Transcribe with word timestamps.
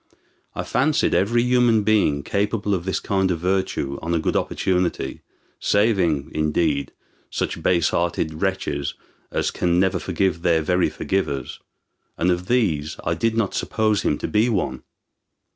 I 0.55 0.63
fancied 0.63 1.13
every 1.13 1.43
human 1.43 1.83
being 1.83 2.23
capable 2.23 2.73
of 2.73 2.85
this 2.85 2.99
kind 2.99 3.29
of 3.29 3.37
virtue 3.39 3.99
on 4.01 4.15
a 4.15 4.19
good 4.19 4.35
opportunity, 4.35 5.21
saving, 5.59 6.31
indeed, 6.33 6.91
such 7.29 7.61
base 7.61 7.89
hearted 7.89 8.41
wretches 8.41 8.95
as 9.31 9.51
can 9.51 9.79
never 9.79 9.99
forgive 9.99 10.41
their 10.41 10.63
very 10.63 10.89
forgivers; 10.89 11.59
and 12.17 12.31
of 12.31 12.47
these 12.47 12.97
I 13.05 13.13
did 13.13 13.37
not 13.37 13.53
suppose 13.53 14.01
him 14.01 14.17
to 14.17 14.27
be 14.27 14.49
one. 14.49 14.81